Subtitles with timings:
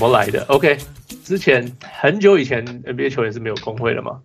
[0.00, 0.78] 么来的？OK，
[1.22, 4.20] 之前很久以前 NBA 球员是没有工会的嘛？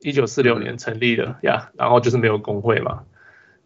[0.00, 3.00] 一九四六年成立的呀，然后就是没有工会嘛。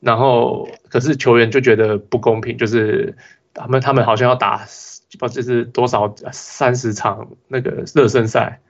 [0.01, 3.15] 然后可是球员就觉得不公平，就是
[3.53, 4.63] 他们他们好像要打
[5.19, 8.61] 不就是多少三十场那个热身赛，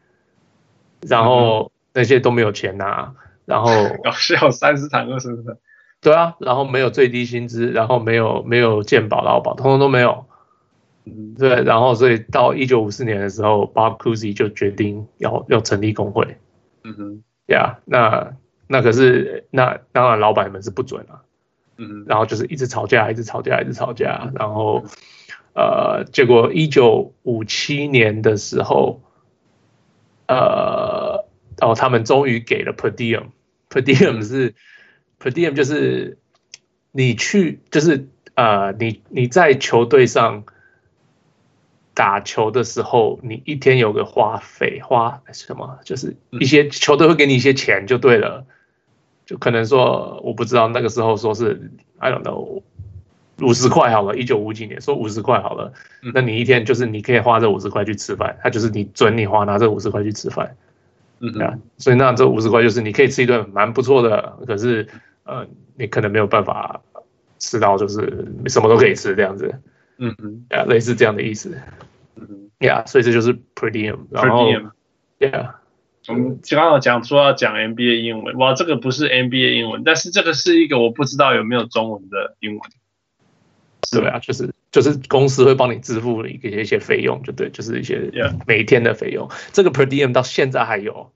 [1.03, 3.15] 然后那些都没有钱拿，
[3.45, 3.71] 然后
[4.15, 5.53] 是要三十场热身赛，
[6.01, 10.27] 对啊，然后没有最低薪资，然后没有没有健保劳保，通通都没有。
[11.37, 16.37] 对，然后所以到一九五四年的时候，Bob Cousy 就决定要要成立工会。
[16.85, 18.37] 嗯哼，呀，那
[18.69, 21.23] 那可是那当然老板们是不准啊。
[21.79, 24.85] 嗯，然后就是一直吵架，一直吵架，一直吵架，然后
[25.55, 29.01] 呃，结果一九五七年的时候，
[30.29, 31.25] 呃，
[31.61, 34.55] 哦，他们终于给了 per diem，per diem 是
[35.19, 36.19] per diem 就是
[36.93, 40.45] 你去就是呃，你你在球队上。
[42.01, 45.79] 打球的时候，你一天有个花费，花什么？
[45.85, 48.47] 就是一些球队会给你一些钱就对了，
[49.27, 52.63] 就可能说我不知道那个时候说是 I don't know
[53.43, 55.75] 五十块好了，一九五几年说五十块好了，
[56.15, 60.57] 那你一天就是你可以花这五十块去吃饭，他就是你准你花拿这五十块去吃饭，
[61.19, 64.89] 嗯，所以那这五十块就是你可以吃一顿蛮不错的，可是
[65.25, 66.81] 呃你可能没有办法
[67.39, 69.55] 吃到就是什么都可以吃这样子。
[70.01, 71.57] 嗯嗯，啊，类似这样的意思。
[72.17, 73.99] 嗯哼，呀，所以这就是 per diem。
[74.11, 74.51] 然后
[75.19, 75.53] ，Yeah，
[76.09, 82.61] 我们刚刚讲说要讲 NBA 英文，哇，这个不是 NBA 英文，但是这个是一个我不知道有没有中文的英文。
[83.93, 88.11] 对啊，就是就是公司会帮你支付一个一些费用，就对，就是一些
[88.47, 89.29] 每天的费用。
[89.29, 89.49] Yeah.
[89.53, 91.13] 这个 per diem 到现在还有。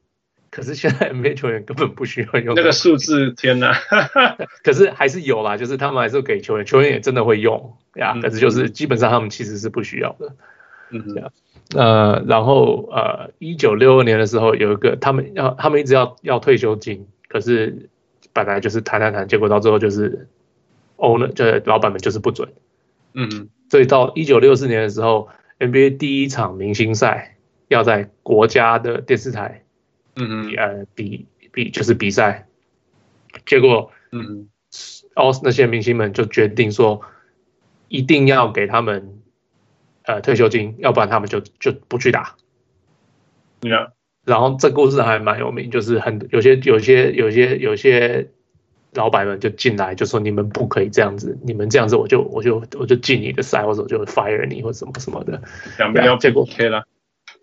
[0.54, 3.74] 可是现在 NBA 球员根本不需要用那个数字，天哪！
[4.62, 8.16] 可是还是有啦，就是他们还是给球员，球员也真的会用呀。
[8.22, 10.36] 可是就是基本上他们其实是不需要的。
[10.90, 11.02] 嗯。
[11.74, 17.88] 呃，然后呃，一九六二年的时候有一个，他们要他们一直要要退休金，可是
[18.32, 20.28] 本来就是谈谈谈，结果到最后就是
[20.98, 22.52] owner 就是老板们就是不准。
[23.12, 29.63] 嗯，所以到一九六四年的时候，NBA 第一场明星赛要在国家的电视台。
[30.16, 32.46] 嗯嗯，呃，比比就是比赛，
[33.46, 34.48] 结果，嗯，
[35.14, 37.00] 哦，那些明星们就决定说，
[37.88, 39.20] 一定要给他们，
[40.02, 42.36] 呃，退休金，要不然他们就就不去打。
[43.60, 43.90] Yeah.
[44.24, 48.30] 然后这故事还蛮有名，就是很有些有些有些有些
[48.94, 55.42] 老板们就进来就说，你们不可以这样子，你们这样子我就我就我就进你的赛，或者我就 fire 你或什么什么的。
[55.78, 56.86] 两边要结果 OK 了。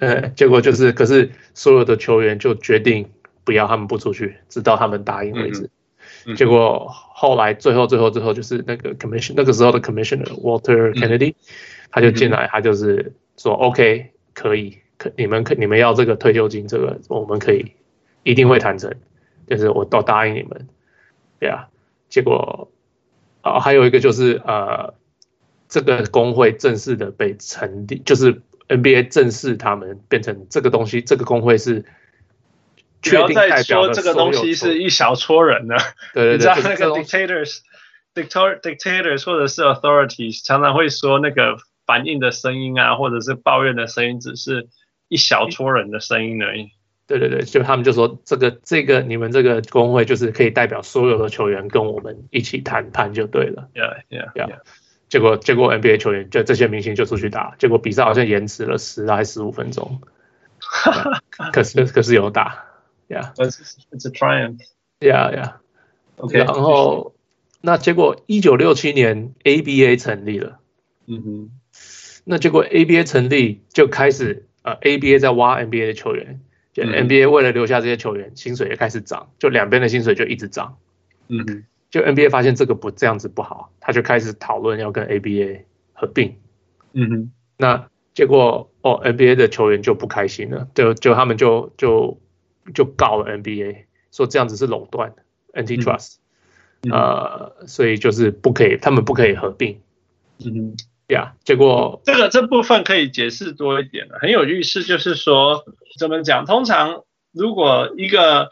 [0.01, 3.07] 呃， 结果就是，可是所有的球员就决定
[3.44, 5.63] 不要他们不出去，直到他们答应为止。
[6.25, 11.35] 嗯嗯、结果后来最后最后最后就是那个 commission 那个时候的 commissioner Walter Kennedy，、嗯、
[11.91, 17.73] 他就进来，他就是说、嗯、OK 可以，可你们可你们要这个退休金，这个我们可以
[18.23, 18.91] 一定会谈成，
[19.47, 20.67] 就是我都答应你们，
[21.40, 21.67] 对啊。
[22.09, 22.69] 结果
[23.41, 24.94] 啊、呃，还有一个就是呃，
[25.69, 28.41] 这个工会正式的被成立，就是。
[28.72, 31.84] NBA 正式他们变成这个东西，这个工会是
[33.02, 33.94] 确定代表的。
[33.94, 35.76] 这个东西是一小撮人呢？
[36.14, 37.59] 对对对，你知道那个 dictators、
[38.16, 44.70] dictator、dictators 或者是 authorities 常常会说那个反应的声音啊，或者是抱怨的声音，只是
[45.09, 46.70] 一小撮人的声音而已。
[47.08, 53.68] 对对对，就他们就说这个这个你们这个工会就是可以代表所有的球员跟我们一起谈判就对了。
[53.74, 54.59] Yeah, yeah, yeah.
[55.11, 59.99] 结果，结果 NBA 球员就这些明星就出去打，结果比赛好像延迟了十还十五分钟，
[61.51, 62.63] 可是可是有打
[63.09, 67.13] ，Yeah，It's a triumph，Yeah Yeah，OK，然后
[67.59, 70.59] 那结果一九六七年 ABA 成立了，
[71.07, 71.49] 嗯哼，
[72.23, 76.39] 那结果 ABA 成立就开始呃 ABA 在挖 NBA 的球员，
[76.72, 80.78] 就 NBA 为了留下这些球员，薪水也开始涨，就两边的薪水就一直涨，
[81.28, 81.66] 嗯哼。
[81.91, 86.38] 就 NBA 发现这个不这样子不好，他就开始讨论要跟 ABA 合并。
[86.93, 92.17] 嗯哼，那结果哦，NBA 的球员就不开心了，就就他们就就
[92.73, 95.14] 就告了 NBA，说这样子是垄断
[95.53, 96.16] ，antitrust，
[96.90, 99.82] 呃，所以就是不可以，他们不可以合并。
[100.46, 100.78] 嗯哼，
[101.14, 105.66] 呀，结果这个这部分可以解释多一点了，很有意思，就是说
[105.99, 106.46] 怎么讲？
[106.46, 107.03] 通常
[107.34, 108.49] 如果一个，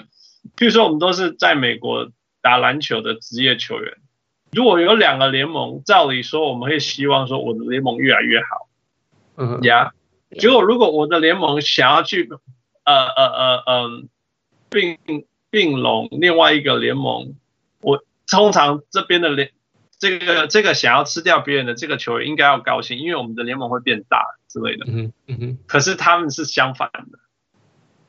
[0.57, 2.11] 譬如说我们都是在美国。
[2.41, 3.97] 打篮球的职业球员，
[4.51, 8.69] 如果有两个联盟，照理说我们会希望说我的联盟越来越好，
[9.37, 9.93] 嗯呀。
[10.37, 12.29] 结果如果我的联盟想要去
[12.83, 14.03] 呃呃呃呃
[14.69, 14.99] 并
[15.49, 17.33] 并拢另外一个联盟，
[17.81, 19.49] 我通常这边的联
[19.97, 24.85] 这个这个想要吃掉别人的这个球员应该要高兴，因为我们的联盟会变大，之类的。
[24.87, 25.57] 嗯嗯哼。
[25.65, 27.17] 可是他们是相反的，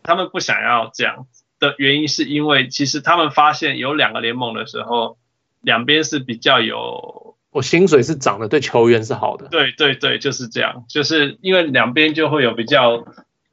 [0.02, 5.18] 他们不想要这样子的原因，是因为其实他们发现有两个联盟的时候，
[5.60, 9.46] 两边是比较有，我薪水是涨的，对球员是好的。
[9.48, 13.04] 对对对，就是这样，就是因为两边就会有比较。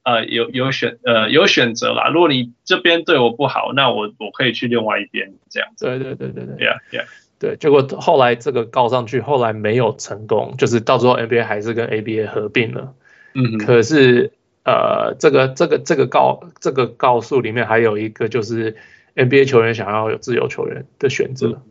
[0.04, 2.08] 呃，有有选呃有选择啦。
[2.08, 5.84] 如果你这边对我不好，那我我可以去另外一边这样子。
[5.84, 7.06] 对对对对对，Yeah Yeah，
[7.38, 7.58] 对。
[7.58, 12.94] 结果后来这个告上去，后来没有成功，就是到时候 NBA 还是跟 ABA 合并了。
[13.34, 13.58] 嗯。
[13.58, 14.32] 可是
[14.68, 18.76] 呃，这个这个这个告这个告诉里面还有一个，就是
[19.16, 21.64] NBA 球员想要有自由球员的选择。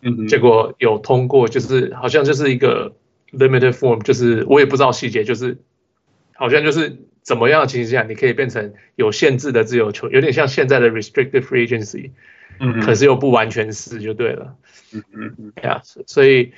[0.00, 0.26] 嗯哼。
[0.26, 2.94] 结果有通过，就是好像就是一个
[3.32, 5.58] limited form，就是我也不知道细节，就是
[6.32, 6.96] 好像就是。
[7.20, 12.12] 怎么样的情形下，你可以变成有限制的自由球，有点像现在的 restricted free agency，
[12.58, 14.56] 嗯，可是又不完全是就对了，
[14.94, 16.54] 嗯嗯嗯，呀，所以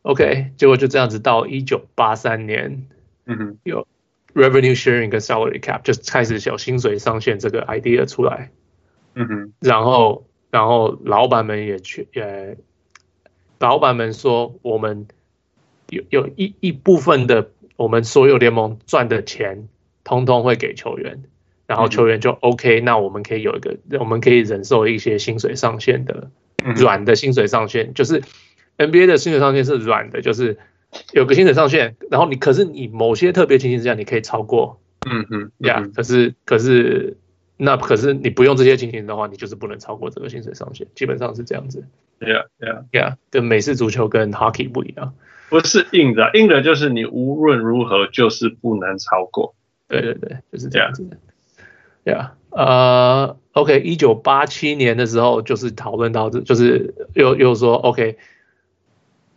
[0.00, 2.86] OK，结果就这样子到一九八三年，
[3.26, 3.86] 嗯哼，有
[4.34, 8.50] revenue sharing 跟 salary cap 就开始小薪水上限这个 idea 出来，
[9.14, 12.56] 嗯哼，然后然后老板们也去，呃，
[13.58, 15.06] 老板们说我们
[15.88, 19.68] 有有一一部分的我们所有联盟赚的钱。
[20.02, 21.22] 通通会给球员，
[21.66, 26.30] 然后球员就 OK，、嗯、那我们可以有一个，我们可以忍受一些薪水上限的
[26.74, 28.22] 软的薪水上限，就是
[28.78, 30.58] NBA 的薪水上限是软的，就是
[31.12, 37.16] 有个薪水上限，然后你可是你某些特别情形之下你可以超过，嗯嗯，呀，可是可是
[37.56, 41.84] 那可是你不用这些情形的话，你就是不能超过这个薪水上限，基本上是这样子。
[42.18, 45.14] 对呀对呀呀，跟美式足球跟 Hockey 不一样，
[45.48, 49.54] 不是硬的，硬的就是你无论如何就是不能超过。
[49.88, 51.16] 对对对，就是这样子的。
[52.04, 58.16] Yeah，呃，OK，一九八七年的时候，就是讨论到这，就是又又说，OK，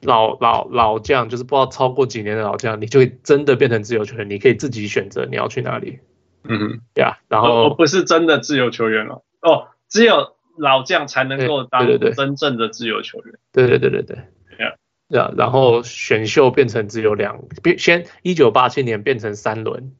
[0.03, 5.99] 老老老将，就是不知道超过几年的老将，你就会真的变成自由球员，你可以自己选择你要去哪里。
[6.43, 13.35] 嗯哼，Yeah，然后、哦、不是真的自由球员了，哦，只有老将才能够当真正的自由球员。
[13.51, 14.17] 对对对对对。
[15.09, 17.43] Yeah，然后选秀变成只有两，
[17.77, 19.93] 先一九八七年变成三轮。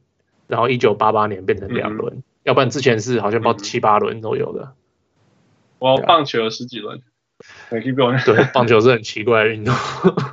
[0.46, 4.74] 然后一九八八年变成两轮，嗯、要不然之前是好像包七八轮都有的。
[5.78, 7.00] 我棒球有十几轮，
[8.24, 9.74] 对，棒球是很奇怪的运动。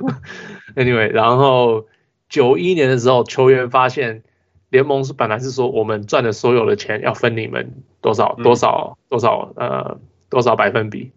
[0.76, 1.86] Anyway，然后
[2.28, 4.22] 九一年的时候，球员发现
[4.70, 10.00] 联盟是本来是说我们赚的所有的钱要分你们多少多少多少呃
[10.30, 11.12] 多少百分比。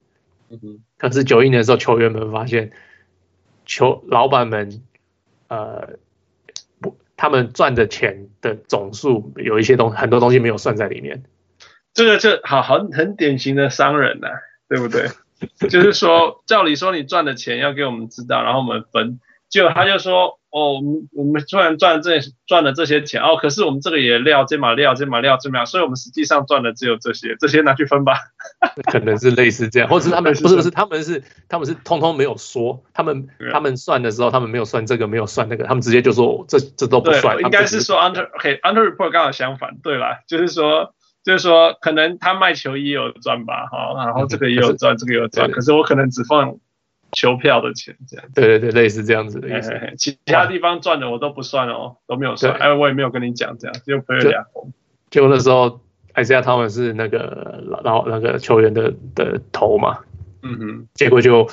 [0.49, 2.71] 嗯、可是九一年的时候，球员们发现
[3.65, 4.81] 球老板们
[5.47, 5.97] 呃
[6.81, 6.97] 不。
[7.17, 11.23] 他们赚的钱的总数有一些东很多东西没有算在里面，
[11.93, 14.33] 这个这好好很典型的商人呐、啊，
[14.67, 15.07] 对不对？
[15.69, 19.19] 就是说，照理说你赚的钱要给我们知道，然后我们分。
[19.49, 20.39] 结果他就说。
[20.55, 22.17] 哦，我们我们虽然赚这
[22.47, 28.13] 赚了这些钱哦，可是我们这个也料这码料这码料这码，所以我们实际上赚的只有这些，这些拿去分吧。
[28.89, 37.37] 可能是类似这样，或者是他们 不是不是他们是他们是通通没有说，他们他们算的时候他们没有算这个没有算那个，他们直接就说这这都不算。
[37.41, 40.95] 应该是说 under OK under report 刚好相反，对啦，就是说
[41.25, 46.55] 就是说可能他卖球衣也有赚吧，哈，然后这个也有赚， 这个也有赚，可是我可能只放。
[47.11, 49.71] 球票的钱这样，对对对，类似这样子的意思。
[49.97, 52.53] 其他地方赚的我都不算哦，都没有算。
[52.55, 54.73] 哎，我也没有跟你讲这样，就赔了两红。
[55.09, 55.79] 就那时候，
[56.11, 59.99] 艾斯亚他们是那个老老那个球员的的头嘛，
[60.41, 61.47] 嗯哼，结果就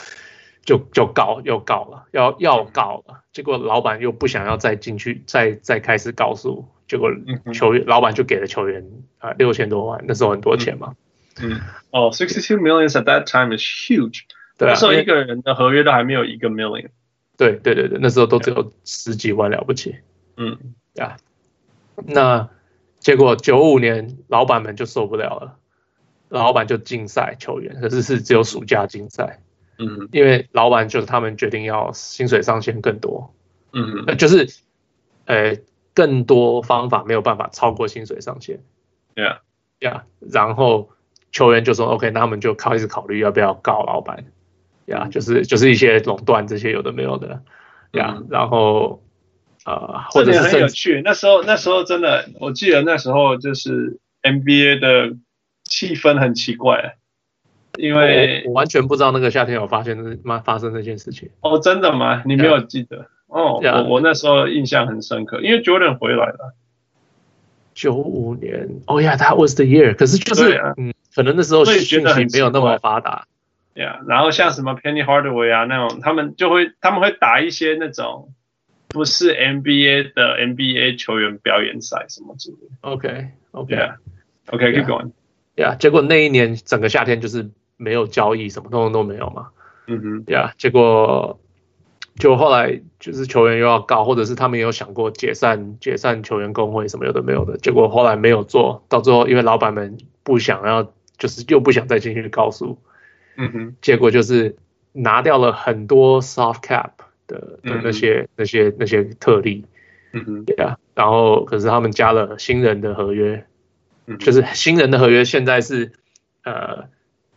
[0.65, 3.23] 就就告又告了，要要告了。
[3.33, 6.67] 结果老板又不想要再进去，再再开始告诉。
[6.93, 7.11] 结果
[7.55, 10.95] 球员老板就给了球员啊六千多万，那时候很多钱嘛。
[11.41, 11.59] 嗯，
[11.91, 14.25] 哦，sixty two millions at that time is huge。
[14.59, 16.91] 对啊，那时候一个人的合约都还没有一个 million。
[17.39, 19.97] 对对对对，那时候都只有十几万了不起。
[20.37, 20.59] 嗯，
[20.99, 21.17] 啊，
[21.97, 22.51] 那
[22.99, 25.57] 结果九五年老板们就受不了了，
[26.29, 29.41] 老板就禁赛球员，可是是只有暑假禁赛。
[29.79, 33.35] 嗯，因为老板就是他们决定要薪水上限更多。
[33.73, 34.47] 嗯，就是
[35.25, 35.57] 呃
[35.95, 38.61] 更多方法没有办法超过薪水上限。
[39.15, 39.41] 对啊，
[39.81, 40.91] 呀，然后
[41.31, 44.25] 球员就说 OK，那他们就开始考虑要不要告老板。
[44.87, 47.41] 呀，就是就是一些垄断这些有的没有的，
[47.93, 49.01] 呀，嗯、然后
[49.65, 51.01] 呃，或者是很有趣。
[51.05, 55.17] 那时候那时候真的，我记得那时候就是 NBA 的
[55.63, 56.97] 气氛很奇怪，
[57.79, 61.31] 因为我，我完全不知道那个夏天有发生那妈发生这件事情。
[61.43, 62.25] 哦，真的吗？
[62.27, 63.07] 你没有记得？
[63.33, 66.55] 呀哦，呀我我那时候印象很深刻，因为 Jordan 回来了。
[67.75, 69.97] 九五年，哦呀，That was the year。
[69.97, 73.27] 可是就是、啊、嗯，可能那时候讯息没有那么发达。
[73.75, 78.35] 对啊，然后像什么 Penny Hardaway 啊那种，他们就会他们会打一些那种
[78.89, 82.73] 不是 NBA 的 NBA 球员表演赛什么之类的。
[82.83, 83.95] OK OK Yeah.
[84.49, 85.13] OK keep going.
[85.57, 89.49] Yeah，结果那一年整个夏天就是没有交易，什么东西都没有嘛。
[89.87, 90.25] 嗯哼。
[90.27, 91.41] Yeah，结果
[92.17, 102.79] 就后来就是球员又要告，或者是他们也有想过解散解散球员工会什么有的没有的，结果后来没有做到最后，因为老板们不想要，就是又不想再进去告诉。
[103.37, 103.77] 嗯哼。
[103.81, 104.57] 结果就是
[104.93, 106.91] 拿掉了很多 soft cap。
[107.29, 109.65] 的的那些、嗯、那些那些特例，
[110.13, 113.47] 嗯哼，对啊，然后可是他们加了新人的合约，
[114.07, 115.93] 嗯，就是新人的合约现在是，
[116.43, 116.89] 呃，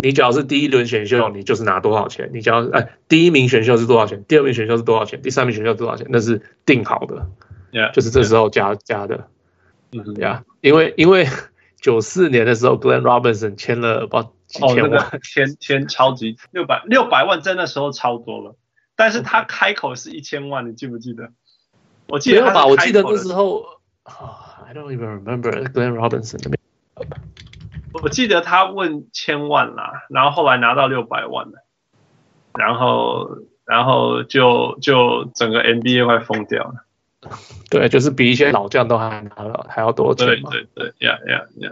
[0.05, 7.27] 你只要是第一轮选秀，你就是拿多少钱，你只要哎第一名选秀是多少钱，第二名选秀是多少钱，第三名选秀是多少钱，那是定好的
[7.71, 9.27] ，Yeah, 就是这时候加.加的，
[9.93, 11.27] 嗯哼，呀，因为因为
[11.81, 18.55] 九四年的时候，Glenn Robinson 签了不几千万，签、哦、签超级六百六百万，在那时候超多了。
[18.95, 21.31] 但是他开口是一千万，你记不记得？
[22.09, 22.67] 我记得吧？
[22.67, 23.65] 我记得那时候
[24.03, 26.53] ，I don't even remember Glenn Robinson。
[28.01, 31.65] 我记得他问千万啦，然后后来拿到六百万了，
[32.57, 36.85] 然后然后就就整个 NBA 快疯掉了。
[37.69, 40.49] 对，就是比一些老将都还拿了还要多钱嘛。
[40.51, 41.71] 对对对，呀呀呀！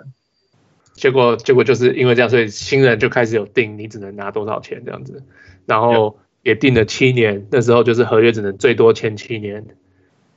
[0.93, 5.23] 结果结果就是因为这样，所以新人就开始有定，你只能拿多少钱这样子，
[5.65, 6.19] 然后。
[6.43, 9.65] 也定了七年，那时候就是合约只能最多签七年，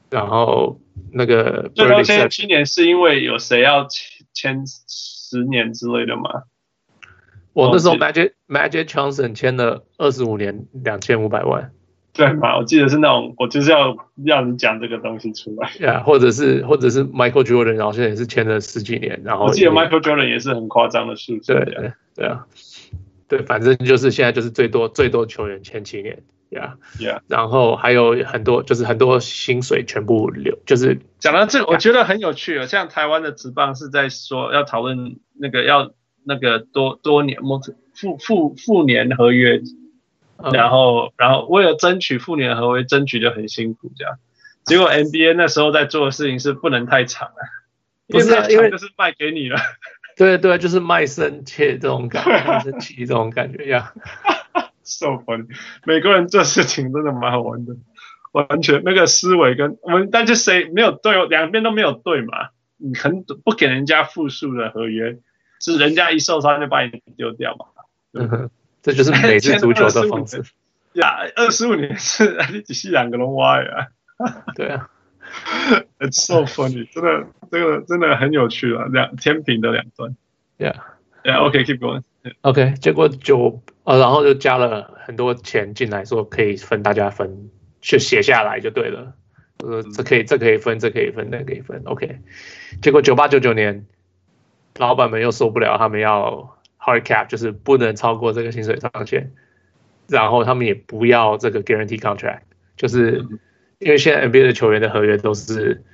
[0.09, 0.79] 然后
[1.11, 3.89] 那个最多签七年是因为有谁要
[4.33, 4.65] 签
[5.29, 6.45] 十年之类的吗？
[7.53, 11.73] 我那时候 Magic Magic Johnson 签了二十五年两千五百万，
[12.13, 12.57] 对吗？
[12.59, 22.47] 我记得是那种，我就是要要你讲这个东西出来，呀、yeah，或者是或者是 Michael Jordan，然后现在也是签了十几年，然后我记得 Michael Jordan 也是很夸张的数字，对对对啊。
[23.29, 27.21] 对，反正就是现在就是最多最多球员签七年呀，yeah, yeah.
[27.29, 32.67] 然后还有很多就是很多薪水全部留，就是讲到这个，我觉得很有趣啊。
[32.67, 35.93] 像台湾的职棒是在说要讨论那个要
[36.25, 37.39] 那个多多年
[37.95, 39.61] 复复复年合约，
[40.37, 44.19] 嗯、然后然后为了争取复年合约，争取就很辛苦这样。
[44.65, 47.41] 结果 NBA 那时候在做的事情是不能太长啊，
[48.09, 49.59] 不是因为就是卖给你了。
[50.17, 53.93] 对对，就是卖身契这种感觉，卖身契这种感觉呀。
[54.87, 55.47] so funny，
[55.85, 57.77] 美国人做事情真的蛮好玩的，
[58.33, 62.51] 完全那个思维跟我们，但是谁没有对，两边都没有对嘛。
[62.79, 65.19] 你很不给人家复数的合约，
[65.61, 67.67] 是人家一受伤就把你丢掉嘛。
[68.83, 70.43] 这就是美式足球的方式。
[70.93, 72.37] 呀，二十五年是
[72.69, 73.89] 你是两个人挖呀。
[74.55, 74.91] 对啊。
[75.99, 80.17] It's so funny，真的，这个真的很有趣啊，两天平的两端。
[80.59, 82.03] Yeah，Yeah，OK，keep going。
[82.43, 87.51] OK，结果就呃，然后就加了很多钱进来，说可以分，大家分，
[87.81, 89.15] 就写下来就对了。
[89.65, 91.81] 呃，这可以，这可以分，这可以分，那可以分。
[91.85, 92.19] OK，
[92.83, 93.87] 结果九八九九年，
[94.77, 99.31] 老板们又受不了，他们要 hard cap，就是不能超过这个薪水上限，
[100.09, 102.41] 然后他们也不要这个 guarantee contract，
[102.77, 103.25] 就是。
[103.79, 105.85] 因为现在 NBA 的球员的合约都是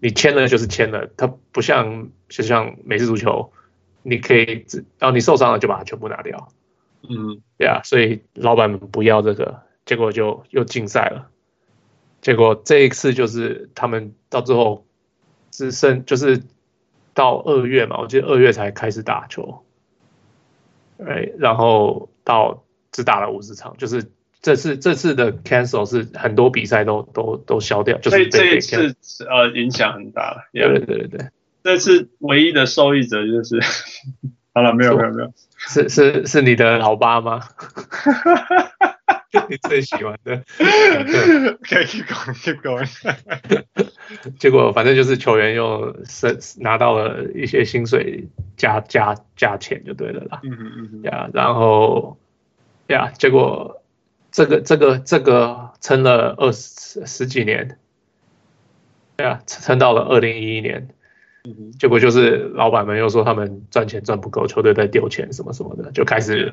[0.00, 3.52] 你签了就是签了，他不像就像美式足球，
[4.02, 6.48] 你可以只然后你受伤了就把它全部拿掉。
[7.08, 11.28] 嗯，对啊，所以老板们不要这个，结果就又禁赛了。
[12.20, 14.86] 结果这一次就是他们到最后
[15.50, 16.42] 只剩就是
[17.14, 19.64] 到二月嘛，我记得二月才开始打球，
[20.98, 24.10] 哎，然后到只打了五十场，就是。
[24.42, 30.48] 这次这次的 cancel 是很多比赛都都都消掉，就是这一次呃影响很大了。
[30.50, 31.28] 对对对对对，
[31.62, 33.60] 这次唯一的受益者就是，
[34.52, 37.40] 好了，没有没有没有，是是是你的老爸吗？
[39.48, 40.36] 你最喜欢的。
[41.62, 43.64] 可以 keep going keep going。
[44.38, 50.40] 结果反正就是球员又是拿到了一些薪水加加加钱就对了啦。
[50.42, 51.02] 嗯嗯嗯。
[51.04, 52.18] 呀，然后
[52.88, 53.76] 呀，结果。
[54.32, 57.76] 这个这个这个撑了二十十几年，
[59.16, 60.88] 对啊，撑到了二零一一年，
[61.78, 66.52] 结果就是老板们又说他们赚钱赚不够，球队在丢钱什么什么的，就开始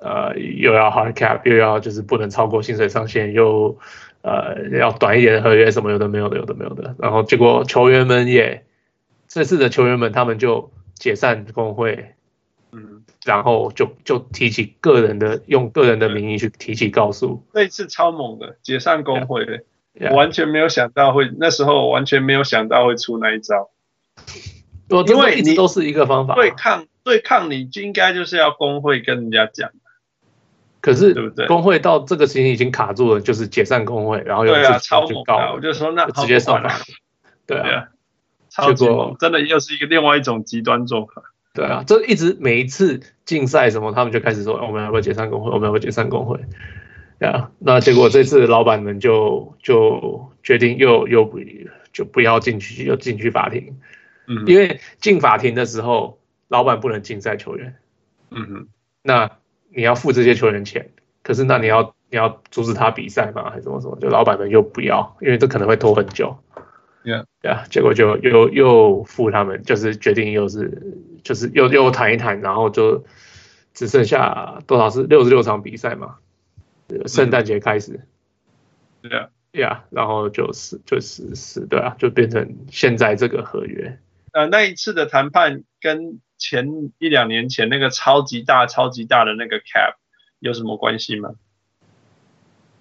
[0.00, 3.78] 呃又要 hard cap，又要就是不能超过薪水上限，又
[4.22, 8.64] 呃要短一点的合约什么有的没有的有的没有的，然后结果球员们也
[9.26, 12.14] 这次的球员们他们就解散工会。
[12.70, 17.42] 嗯，然后就就提起个人的，用个人的名义去提起告诉。
[17.54, 19.62] 那一次超猛的，解散工会，yeah,
[19.98, 20.10] yeah.
[20.10, 23.70] 我完全没有想到会，那时候我完全没有想到会出那一招。
[25.06, 29.70] 因为你都是一个方法，对抗对抗，你就应该就是要工会跟人家讲。
[30.80, 31.46] 可是对不对？
[31.46, 35.52] 工会到这个情形已经卡住了，就是解散工会，然后又对啊，超猛啊！
[35.52, 36.72] 我就说那直接上法，
[37.46, 37.88] 对啊，
[38.74, 41.22] 结果真的又是一个另外一种极端做法。
[41.52, 46.38] 对啊，这一直每一次竞赛什么，他们就开始说我们要不要解散工会，我们要不要解散工会？
[47.18, 51.40] 对啊，那结果这次老板们就就决定又又不
[51.92, 53.80] 就不要进去，又进去法庭。
[54.28, 57.76] 嗯，因为进法庭的时候，老板不能禁赛球员。
[58.30, 58.68] 嗯哼，
[59.02, 59.38] 那
[59.70, 60.90] 你要付这些球员钱，
[61.22, 63.50] 可是那你要你要阻止他比赛吗？
[63.50, 63.98] 还是怎么什么？
[64.00, 66.36] 就老板们又不要，因为这可能会拖很久。
[67.04, 73.04] Yeah，对啊，结果就又又付他们，就是决定又是就是又又谈一谈，然后就
[73.72, 76.16] 只剩下多少是六十六场比赛嘛。
[77.06, 78.00] 圣诞节开始，
[79.02, 83.98] 对啊，呀，然后就是就是是，对啊，就变成现在这个合约。
[84.38, 89.96] 呃，那一次的谈判跟前一两年前那个超级大、超级大的那个 cap
[90.38, 91.30] 有什么关系吗？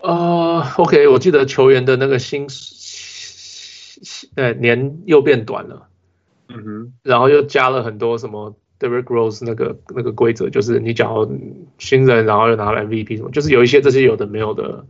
[0.01, 2.47] 呃，OK，我记得球员的那个薪，
[4.35, 5.87] 呃，年又变短了，
[6.49, 8.55] 嗯哼，然后又加了很多什么。
[8.79, 11.27] Derrick Rose 那个那个规则就是你假如
[11.79, 14.85] 新人，然后又拿了 MVP 什么，就是有一些这些有的没有的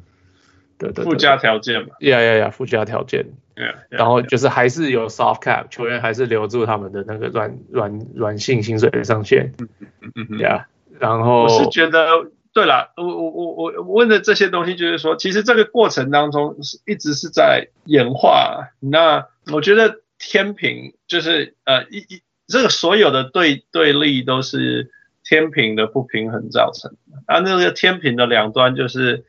[0.77, 1.89] 的的附加条件嘛。
[1.99, 3.25] 呀呀呀，附加条件。
[3.55, 9.53] Yeah, yeah, 然后就是还是有 soft cap，球员还是留住他们的那个软软软性薪水的上限。
[9.59, 10.39] 嗯嗯嗯嗯。
[10.39, 10.67] 呀，
[10.99, 12.09] 然后我是觉得，
[12.53, 18.69] 对了，我我我我问的这些东西就是说，其实这个过程当中是一直是在演化。
[18.79, 22.21] 那我觉得天平就是呃一一。
[22.49, 24.89] 这个所有的对对立都是
[25.21, 29.25] 天平的不平衡造成的，啊那个天平的两端就是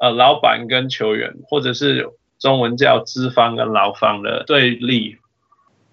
[0.00, 5.16] 呃老板跟球员，或者是中文叫资方跟劳方的对立。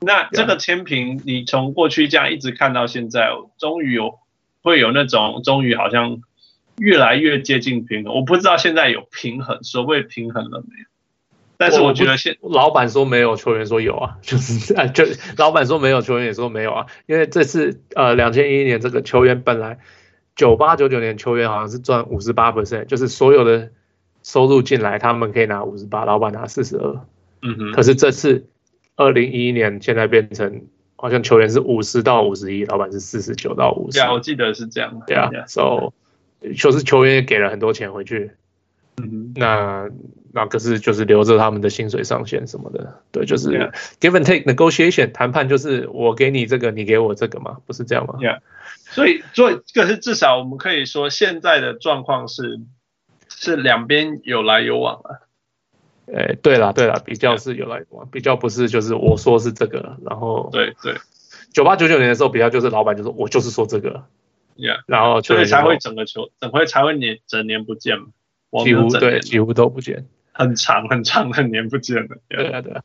[0.01, 4.19] 那这个天平，你从过去这样一直看到现在，终于有
[4.61, 6.21] 会有那种终于好像
[6.77, 8.13] 越来越接近平衡。
[8.13, 10.85] 我不知道现在有平衡，所谓平衡了没有？
[11.55, 15.05] 但是我觉得现老板说没有，球员说有啊，就是啊，就
[15.37, 16.87] 老板说没有，球员也说没有啊。
[17.05, 19.79] 因为这次呃，两千一一年这个球员本来
[20.35, 23.71] 九八九九年球员好像是赚五十八 percent，就是所有的
[24.23, 27.05] 收入进来，他们可以拿五十八，老板拿四十二。
[27.41, 27.71] 嗯哼。
[27.73, 28.47] 可是这次
[28.95, 30.63] 二零一一年现在变成
[30.95, 33.99] 好像球员是五十到五十一，老板是四十九到五十。
[33.99, 35.01] 对啊，我记得是这样。
[35.05, 35.93] 对啊，so
[36.57, 38.31] 就是球员也给了很多钱回去。
[38.97, 39.33] 嗯哼。
[39.35, 39.89] 那。
[40.35, 43.49] 那可是就是留着他们的薪水上限什么的，对，就是
[43.99, 48.39] give and take negotiation 谈判就是我给你这个，你给我这个嘛，不是这样吗？Yeah，
[48.89, 52.59] 所以做可是至少我们可以说现在的状况是
[53.43, 55.19] 是两边有来有往啊。
[56.13, 60.95] 哎，对了对了，比较是有来有往，比较不是就是我说是这个，然后对对，
[61.53, 64.03] 九八九九年的时候比较就是老板就说我就是说这个
[64.57, 68.07] ，Yeah，然后所以才会整个球整回才会年整年不见嘛，
[68.63, 70.07] 几乎对几乎都不见。
[70.33, 72.83] 很长很长的年不见了，对啊对啊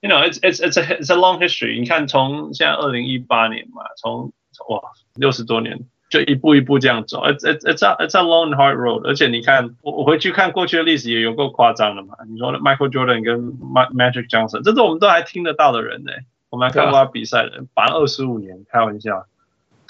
[0.00, 1.78] ，You know it's it's it's a it's a long history。
[1.78, 4.32] 你看从现在二零一八年嘛，从
[4.68, 4.80] 哇
[5.14, 9.04] 六十多年就一步一步这样走，it's it's it's a it's a long and hard road。
[9.04, 12.14] 而且你看我我回去看过去的历史也有够夸张的嘛。
[12.30, 16.12] 你说 Michael Jordan 跟 Magic Johnson，这是我们都还听得到的人呢。
[16.50, 19.26] 我们还看过他比赛的人，绑二十五年，开玩笑。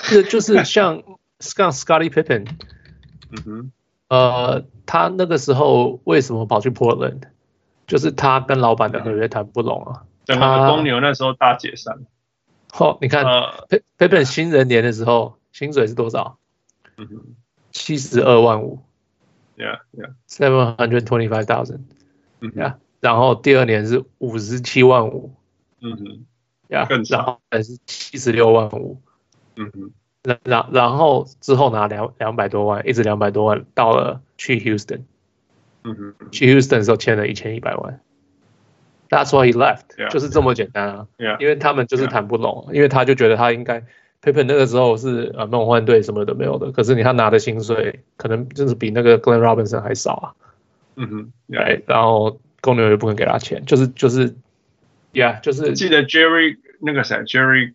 [0.01, 1.03] 是就是像
[1.41, 2.49] 像 Scottie Pippen，
[3.33, 3.73] 嗯哼。
[4.09, 7.21] 呃，他那个时候为什么跑去 Portland？
[7.87, 10.05] 就是他跟老板的合约谈不拢啊。
[10.25, 11.99] 整个公牛那时候大解散。
[12.79, 13.27] 哦，你看
[13.99, 16.37] ，Pippen 新人年的时候薪水是多少？
[16.99, 17.37] 嗯哼，
[17.73, 18.81] 七十二万五。
[19.57, 20.13] Yeah, yeah.
[20.29, 21.81] Seven hundred twenty-five thousand.
[22.41, 22.75] Yeah.
[23.01, 25.33] 然后第二年是五十七万五。
[25.81, 26.27] 嗯哼。
[26.69, 27.11] Yeah.
[27.11, 27.41] 然后。
[27.51, 29.01] 还是七十六万五。
[29.57, 29.93] 嗯哼。
[30.25, 35.03] 然然然后之后拿两两百多万，一直两百多万，到了去 Houston，
[35.83, 38.01] 嗯哼，去 Houston 的时候欠了一千一百万
[39.11, 43.85] ，That's why he left，yeah, 就是这么简单啊，yeah, 因为他们就是谈不拢.因为他就觉得他应该
[44.25, 50.27] ，Pippen 那个时候是呃梦幻队什么都没有的，可是你看拿的薪水可能就是比那个 Glenn Robinson 还少啊，
[50.97, 54.35] 嗯哼，对，然后公牛也不肯给他钱，就是就是
[55.13, 55.75] ，Yeah，就是。
[55.75, 57.75] 记得 Jerry 那个谁，Jerry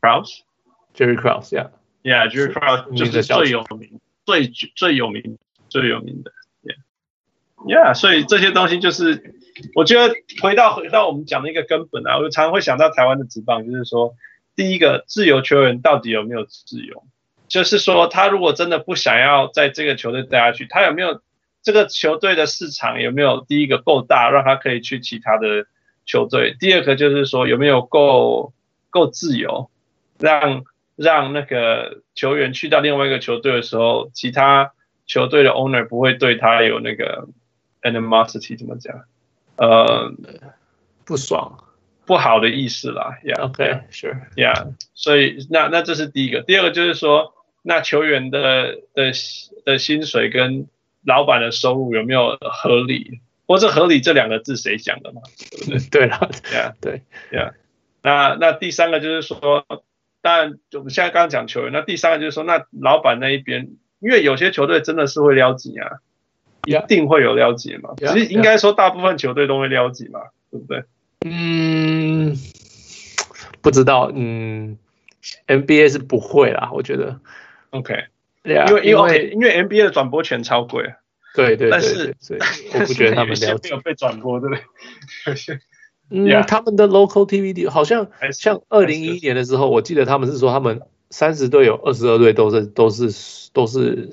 [0.00, 1.70] Krause，Jerry Krause，Yeah。
[2.02, 6.30] Yeah, Jerry Krause 就是最有名、最最有名、最有名的。
[6.62, 9.34] Yeah，Yeah，所以这些东西就是，
[9.74, 14.14] 我觉得回到回到我们讲的一个根本啊，我常常会想到台湾的职棒，就是说，
[14.56, 17.04] 第一个自由球员到底有没有自由？
[17.46, 21.22] 就是说，他如果真的不想要在这个球队待下去，他有没有
[21.62, 25.66] 这个球队的市场有没有第一个够大，让他可以去其他的
[26.04, 26.56] 球队？
[26.58, 28.52] 第二个就是说，有没有够
[28.90, 29.70] 够自由，
[30.18, 30.64] 让
[30.96, 34.72] 让那个球员去到另外一个球队的时候，其他
[35.06, 37.28] 球队的 owner 不会对他有那个
[37.82, 39.04] animosity 怎么讲？
[39.56, 40.12] 呃，
[41.04, 41.65] 不爽。
[42.06, 49.12] 不好的意思啦，Yeah，OK，Sure，Yeah，所以那那这是第一个，第二个就是说，那球员的的
[49.64, 50.66] 的薪水跟
[51.04, 53.20] 老板的收入有没有合理？
[53.48, 55.20] 或者合理这两个字谁讲的嘛？
[55.50, 55.78] 对不对？
[55.90, 57.52] 对了，Yeah，对，Yeah，
[58.02, 59.64] 那那第三个就是说，
[60.22, 63.68] 当然我们现在刚刚讲球员，那第三个就是说，那老板那一边，
[64.00, 65.98] 因为有些球队真的是会撩级啊.
[66.66, 70.18] 一定会有撩级嘛，其实应该说大部分球队都会撩级嘛，
[70.50, 70.82] 对不对？
[71.30, 72.36] 嗯，
[73.60, 74.78] 不知道，嗯
[75.46, 77.20] ，NBA 是不会啦，我觉得。
[77.70, 78.04] OK，
[78.42, 80.94] 对啊，因为因为因为 NBA 的转播权超贵，
[81.34, 82.14] 对对，但是
[82.72, 85.58] 我不觉得他们了没有被转播，对不对？
[86.08, 94.08] 嗯，他们的 local TV 好像像二零一一年的时候，我记得他们是说他们三十队有二十二队都是都是都是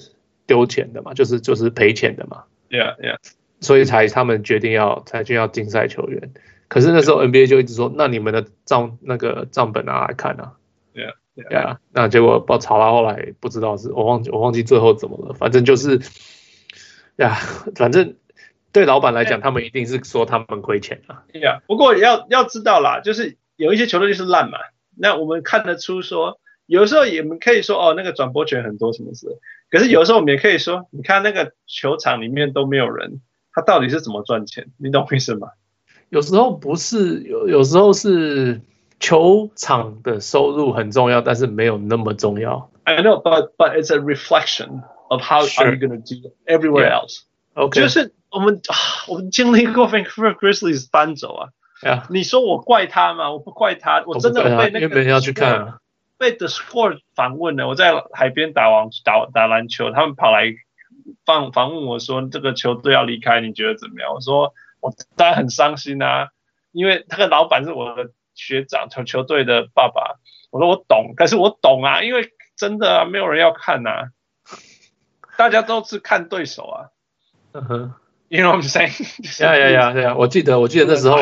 [0.48, 2.46] 丢钱的嘛，就是就是赔钱的嘛。
[2.72, 3.18] Yeah, yeah，
[3.62, 6.32] 所以才他们决定要才要禁赛球员。
[6.74, 10.54] 可是那时候 NBA 就一直说，那你们的账那个账本拿来看啊，
[10.92, 16.02] 对啊，对啊，那结果不吵到后来不知道是我忘记我忘记最后怎么了，反正就是
[17.18, 17.36] 呀，
[17.76, 18.16] 反正
[18.72, 21.22] 对老板来讲，他们一定是说他们亏钱啊。
[21.32, 24.58] 对啊，不过要要知道啦，就是有一些球队就是烂嘛，
[24.98, 29.28] 那我们看得出说，有时候也们可以说哦，那个转播权很多什么事，
[29.70, 33.22] 可是有时候我们也可以说，你看那个球场里面都没有人，
[33.54, 34.72] 他到底是怎么赚钱？
[34.78, 35.50] 你懂我意思吗？
[36.14, 38.62] 有时候不是有，有时候是
[39.00, 42.70] 球场的收入很重要，但是没有那么重要。
[42.84, 47.22] I know, but but it's a reflection of how are you going to do everywhere else.
[47.56, 51.50] OK，就是我们啊，我们经历过 Vancouver Grizzlies 搬走啊。
[51.82, 52.04] Yeah.
[52.12, 53.32] 你说我怪他吗？
[53.32, 55.80] 我不怪他，我真的被那个要去看，
[56.20, 57.68] 被 The Score 访问了。
[57.68, 60.54] 我在海边打网打打篮球，他们跑来
[61.26, 64.14] 访访问我说，这个球队要离开，你觉得怎么样？
[64.14, 64.54] 我说。
[64.84, 66.30] 我当然很伤心啊，
[66.74, 70.20] 因为那个老板是我的学长，球球队的爸爸。
[70.52, 74.04] 我说我懂，可是我懂啊，因为真的啊，没有人要看呐、啊，
[75.38, 76.90] 大家都是看对手啊。
[77.54, 77.94] 嗯哼
[78.28, 79.44] ，You know what I'm saying？
[79.44, 80.16] 呀呀呀呀！
[80.16, 81.18] 我记得，我记得那时候。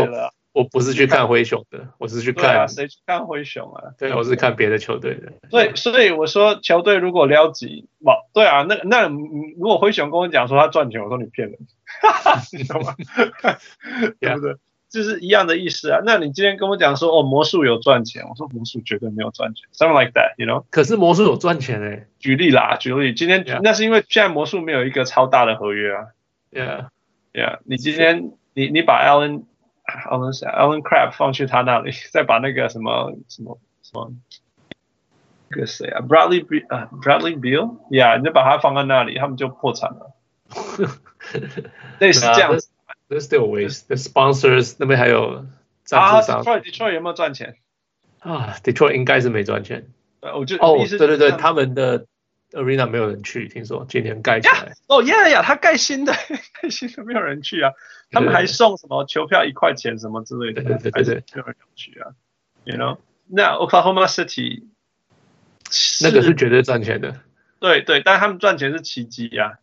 [0.53, 3.95] 我不是去看灰熊的，我是去看谁、啊、去看灰熊啊？
[3.97, 5.31] 对，我是看别的球队的。
[5.49, 11.57] 对，所以我说球队如果撩级，哇，对啊，那那如果灰熊跟我讲说他赚钱，我说你骗人，
[12.51, 12.95] 你懂吗？
[14.19, 14.55] 对不对？
[14.89, 16.01] 就是一样的意思啊。
[16.05, 20.65] 那你今天跟我讲说哦，魔术有赚钱，我说魔术绝对没有赚钱，something like that，you know？
[20.69, 22.07] 可是魔术有赚钱哎。
[22.19, 26.07] 举例啦，举例，今天.那是因为现在魔术没有一个超大的合约啊。
[26.51, 29.43] Yeah，yeah，你今天你你把 Allen。
[29.85, 34.13] Alan Alan Crab 放去他那里，再把那个什么什么什么
[35.49, 40.15] 那个谁啊，Bradley Bradley Beal，Yeah，你就把他放在那里，他们就破产了。
[41.99, 42.69] 类似这样子。
[43.09, 43.85] There's still ways.
[43.87, 45.45] The sponsors 那边还有
[45.83, 46.43] 赞助商。
[46.43, 47.57] Detroit Detroit 有没有赚钱？
[48.19, 49.87] 啊，Detroit 应该是没赚钱。
[50.21, 52.05] 我就哦，对对对，他们的。
[52.51, 54.73] Arena 没有人去，听说今年盖起来。
[54.87, 56.13] 哦耶呀，他盖新的，
[56.61, 57.71] 盖新的没有人去啊。
[58.11, 62.11] 他们还送什么球票一块钱什么之类的，对对对对，没有人去啊。
[62.65, 64.63] You know，那 Oklahoma City
[66.01, 67.21] 那个是绝对赚钱的。
[67.59, 69.59] 对对，但他们赚钱是奇迹呀，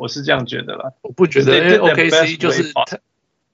[0.00, 0.92] 我是这样觉得啦。
[1.02, 2.98] 我不觉得，因为 OKC 就是他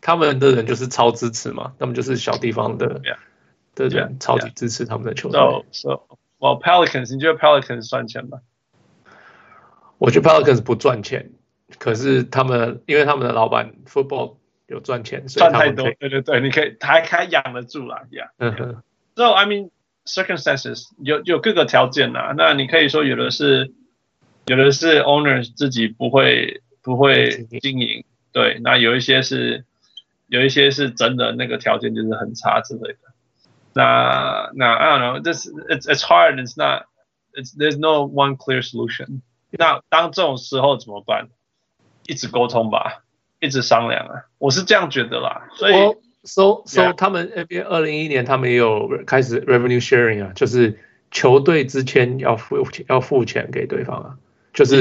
[0.02, 3.00] 他们的人就是超支持嘛，他们就是小地方的
[3.74, 5.40] 的人，超级支持他们的球队。
[5.72, 6.02] So
[6.38, 8.40] well Pelicans，你觉得 Pelicans 赚钱吗？
[9.97, 11.31] 我觉得 Pelicans 不赚钱，
[11.77, 15.95] 可是他们因为他们的老板 football 有赚钱，所以他们赚太多。
[15.99, 18.29] 对对对，你可以还还养得住啦，Yeah。
[18.37, 18.83] 嗯哼。
[19.15, 19.69] So I mean
[20.05, 23.73] circumstances 有有各个条件呐，那你可以说有的是
[24.47, 29.65] 有的是 owner 自己不会不会经营，对，那有一些是
[30.27, 32.99] 有一些是真的那个条件就是很差之类的。
[33.73, 36.85] 那那 I don't know, this it's it's hard, it's not,
[37.33, 39.21] it's there's no one clear solution.
[39.58, 41.28] 那当这种时候怎么办？
[42.08, 43.02] 一直沟通吧，
[43.40, 45.48] 一直商量啊，我是这样觉得啦。
[45.54, 45.74] 所以
[46.22, 50.78] ，so so 他们 NBA 二零一一年他们也有开始 revenue sharing 啊，就是
[51.10, 54.16] 球队之间要付要付钱给对方啊，
[54.52, 54.80] 就是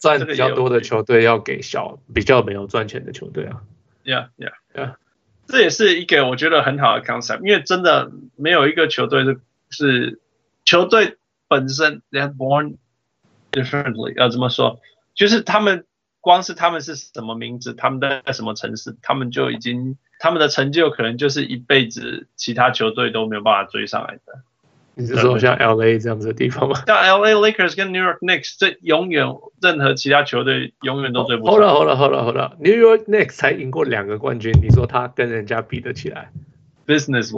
[0.00, 3.62] 赚比较多的球队要给小比较没有赚钱的球队啊。
[4.04, 4.96] Yeah, yeah, yeah.
[5.46, 10.20] 这也是一个我觉得很好的 concept，因为真的没有一个球队是是
[10.64, 12.76] 球队本身 are born
[13.54, 14.80] differently 要怎么说？
[15.14, 15.84] 就是他们
[16.20, 24.42] 光是他们是什么名字，他们在什么城市，他们就已经他们的成就可能就是一辈子其他球队都没有办法追上来的。
[24.96, 26.80] 你是说像 LA 这样子的地方吗？
[26.86, 29.26] 像 LA Lakers 跟 New York Knicks，这永远
[29.60, 31.52] 任何其他球队永远都追不上。
[31.52, 36.30] 好了好了好了好了，New York Knicks 才赢过两个冠军，你说他跟人家比得起来
[36.86, 37.32] ？Business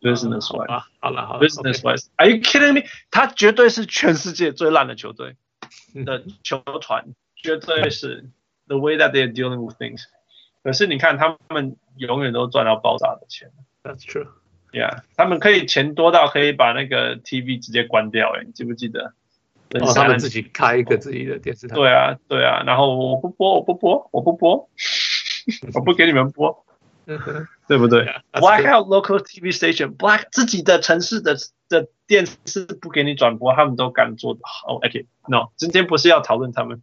[0.00, 2.86] wise，business wise，啊，好了好了，business wise，Are you kidding me？
[3.10, 5.36] 他绝对是全世界最烂的球队
[6.04, 7.04] 的球团，
[7.34, 8.30] 绝对是
[8.66, 10.02] the way that they're dealing with things。
[10.62, 13.50] 可是你看，他们永远都赚到爆炸的钱。
[13.82, 14.26] That's true.
[14.72, 19.14] Yeah，他们可以钱多到可以把那个 TV 直接关掉，哎，你记不记得？
[19.80, 21.74] 哦，他们自己开一个自己的电视台。
[21.74, 24.68] 对啊，对啊，然后我不播，我不播，我不播，
[25.74, 26.64] 我不给你们播，
[27.68, 31.36] 对不对？Blackout local TV station，Black 自己的城市的
[31.68, 34.32] 的电视不给你转播，他们都敢做。
[34.66, 36.82] 哦，OK，No，今天不是要讨论他们。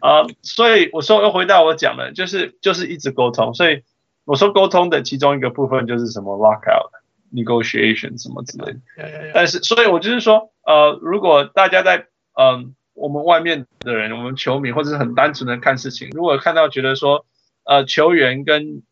[0.00, 3.82] 啊， 所以我说又回到我讲的，就是就是一直沟通，所以。
[4.24, 6.90] 我说沟通的其中一个部分就是什么 lockout
[7.34, 12.06] negotiation 什么之类的，但是所以我就是说，呃，如果大家在
[12.38, 17.26] 嗯、呃、我们外面的人，我们球迷或者是很单纯的看事情，如果看到觉得说，
[17.64, 18.84] 呃，球员跟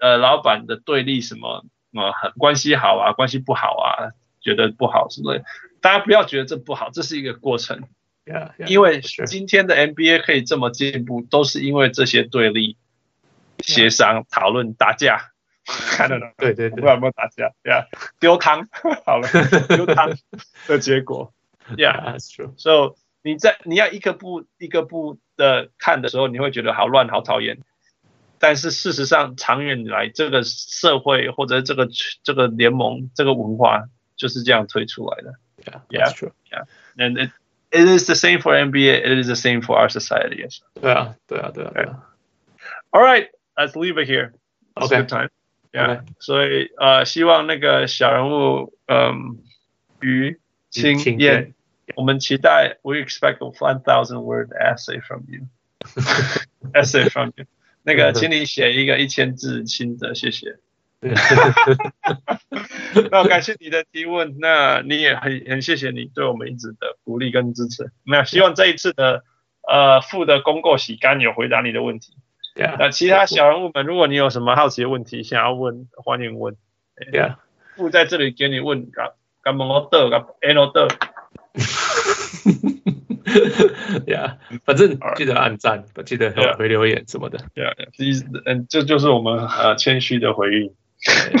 [0.00, 5.38] 呃老板的对立什么呃很关系好啊，关系不好啊，觉得不好什么，
[5.80, 7.82] 大家不要觉得这不好，这是一个过程
[8.24, 12.76] ，yeah, yeah, 因为今天的 NBA 可以这么进步，都是因为这些对立。
[13.60, 15.32] 协商、讨论、打架，
[15.66, 16.32] 看到了？
[16.38, 17.50] 对对对，不知道有没有打架？
[17.64, 17.82] 对啊，
[18.20, 18.68] 丢汤，
[19.04, 19.28] 好了，
[19.66, 20.10] 丢汤
[20.68, 21.34] 的结果。
[21.76, 22.52] Yeah，that's true。
[22.56, 27.58] So 你在你要一个步一个步的看的时候，你会觉得好乱、好讨厌。
[28.39, 31.87] 但是事实上，长远以来，这个社会或者这个
[32.23, 33.85] 这个联盟、这个文化
[34.15, 35.33] 就是这样推出来的。
[35.63, 37.31] Yeah，that's true。Yeah，and it
[37.71, 39.01] it is the same for NBA.
[39.01, 40.43] It is the same for our society.
[40.43, 40.59] Yes。
[40.81, 42.03] 对啊，对啊，对啊，对啊。
[42.91, 44.33] All right。Let's leave it here.
[44.75, 44.97] It's okay.
[44.97, 45.29] good time.
[45.71, 46.03] Yeah.
[46.19, 49.37] 所以呃，希望那个小人物，嗯，
[50.01, 50.39] 于
[50.71, 51.53] 清燕，
[51.95, 52.77] 我们期待。
[52.81, 55.47] We expect a one thousand word essay from you.
[56.73, 57.45] Essay from you.
[57.88, 60.58] 那个，请你写一个一千字心得，谢谢。
[63.10, 67.90] 那感谢你的提问，那你也很很谢谢你对我们一直的鼓励跟支持。
[68.04, 69.24] 那希望这一次的
[69.66, 72.12] 呃富的公告洗干有回答你的问题。
[72.54, 76.56] Yeah, 那其他小人物们，如果你有什么好奇的问题想要问，欢迎问。
[77.10, 77.36] Yeah，
[77.74, 80.88] 不在这里给你问，干干嘛我的干 N 的。
[84.06, 87.38] Yeah，反正记得按赞.记得回留言什么的。
[87.54, 87.74] Yeah，
[88.44, 90.74] 嗯，这就是我们呃谦虚的回应。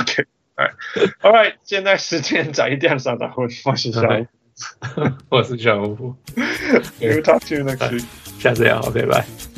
[0.00, 4.26] OK，All right，现在时间早一点上早会，我是小人物，
[5.30, 6.14] 我是小人物。
[7.00, 8.04] We'll talk to you next week。
[8.38, 9.57] 下次聊，OK，拜。